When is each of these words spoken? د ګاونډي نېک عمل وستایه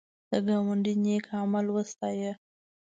د 0.29 0.31
ګاونډي 0.47 0.93
نېک 1.03 1.25
عمل 1.39 1.65
وستایه 1.75 2.33